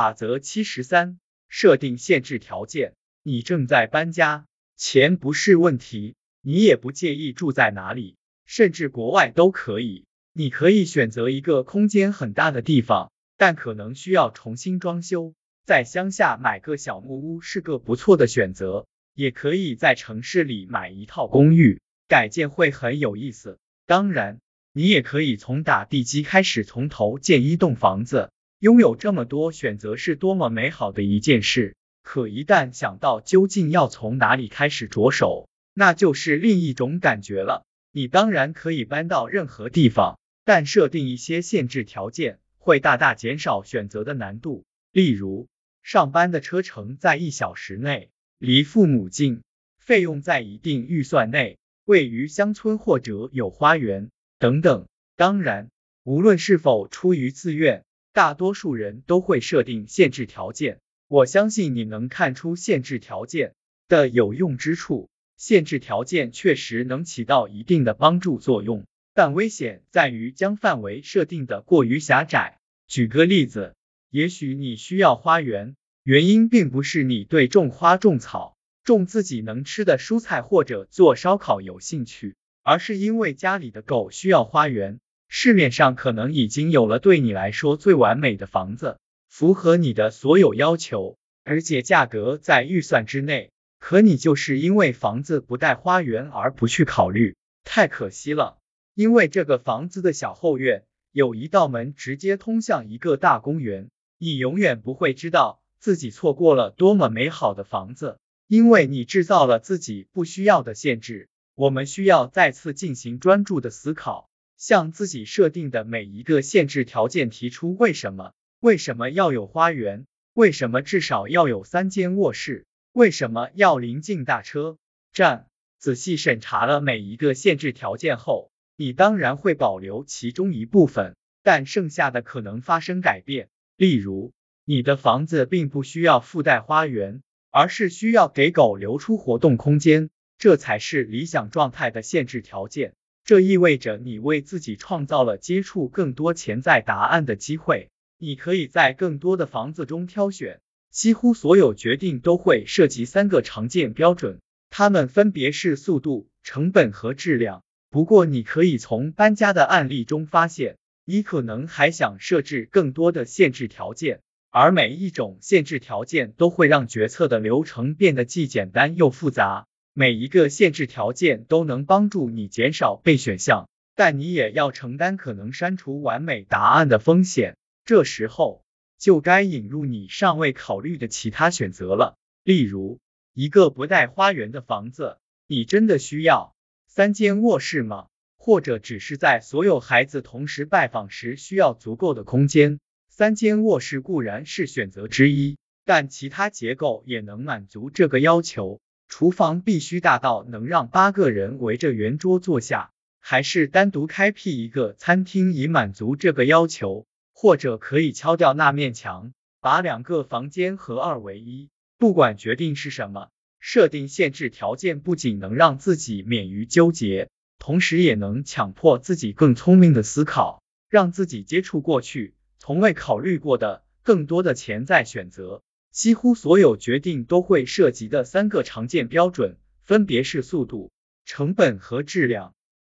[0.00, 1.18] 法则七十三：
[1.50, 2.94] 设定限制条件。
[3.22, 8.16] 你正在搬家，钱不是问题，你也不介意住在哪里，
[8.46, 10.06] 甚至国外都可以。
[10.32, 15.34] 你可以选择一个空间很大的地方，但可能需要重新装修。
[15.66, 23.58] 在乡下买个小木屋是个不错的选择，也可以在城市里买一套公寓，改建会很有意思。
[23.84, 24.40] 当然，
[24.72, 28.30] 你也可以从打地基开始，从头建一栋房子。
[28.60, 31.76] 拥有这么多选择是多么美好的一件事！
[32.02, 37.64] 可一旦想到究竟要从哪里开始着手，那就是另一种感觉了。
[37.90, 44.66] 你当然可以搬到任何地方，但设定一些限制条件，会大大减少选择的难度。
[44.92, 45.48] 例如，
[45.82, 49.40] 上班的车程在一小时内，离父母近，
[49.78, 51.56] 费用在一定预算内，
[51.86, 54.86] 位于乡村或者有花园等等。
[55.16, 55.70] 当然，
[56.04, 57.84] 无论是否出于自愿。
[58.12, 63.54] 大多数人都会设定限制条件，我相信你能看出限制条件
[63.88, 65.08] 的有用之处。
[65.36, 68.84] 限制条件确实能起到一定的帮助作用，
[69.14, 72.58] 但危险在于将范围设定的过于狭窄。
[72.86, 73.74] 举个例子，
[74.10, 84.98] 也许你需要花园，原因并不是你对种花、种草、种自己能吃的蔬菜或者做烧烤有兴趣，而是因为家里的狗需要花园。
[85.32, 93.52] 市面上可能已经有了对你来说最完美的房子，符合你的所有要求，而且价格在预算之内。
[93.78, 98.58] 可你就是因为房子不带花园而不去考虑，太可惜了。
[98.94, 111.28] 因为这个房子的小后院有一道门直接通向一个大公园，你永远不会知道自己错过了多么美好的房子，因为你制造了自己不需要的限制。
[111.54, 114.28] 我们需要再次进行专注的思考。
[114.60, 118.34] 向自己设定的每一个限制条件提出为什么？
[118.60, 120.04] 为什么要有花园？
[120.34, 122.66] 为什么至少要有三间卧室？
[122.92, 124.76] 为什么要临近大车
[125.14, 125.46] 站？
[125.78, 133.48] 仔细审查了每一个限制条件后，你当然会保留其中一部分，但剩下的可能发生改变。
[133.78, 134.34] 例如，
[134.66, 142.92] 你的房子并不需要附带花园，而是需要给狗留出活动空间，这才是理想状态的限制条件。
[143.30, 147.88] 这意味着你为自己创造了接触更多潜在答案的机会。
[148.18, 150.58] 你可以在更多的房子中挑选。
[150.90, 157.62] 几乎所有决定都会涉及三个常见标准，它们分别是速度、成本和质量。
[157.88, 169.68] 不过，你可以从搬家的案例中发现，你可能还想设置更多的限制条件，而每一种限制条件都会让决策的流程变得既简单又复杂。
[170.00, 177.58] 每一个限制条件都能帮助你减少备选项，但你也要承担可能删除完美答案的风险。
[177.84, 178.64] 这时候
[178.96, 182.98] 就该引入你尚未考虑的其他选择了，例如
[183.34, 185.18] 一个不带花园的房子。
[185.46, 186.54] 你真的需要
[186.86, 188.06] 三间卧室吗？
[188.38, 192.80] 或者只是在所有孩子同时拜访时需要足够的空间？
[193.10, 198.80] 三间卧室固然是选择之一，但其他结构也能满足这个要求。
[199.10, 207.06] 厨房必须大到能让八个人围着圆桌坐下，还是单独开辟一个餐厅以满足这个要求？
[207.34, 211.70] 或者可以敲掉那面墙，把两个房间合二为一？
[211.98, 213.28] 不管决定是什么，
[213.58, 217.28] 设定限制条件不仅能让自己免于纠结，
[217.58, 225.62] 同时也能强迫自己更聪明的思考，让自己接触过去从未考虑过的更多的潜在选择。
[225.90, 230.90] 几乎所有决定都会涉及的三个常见标准，分别是速度、
[231.24, 232.54] 成本和质量。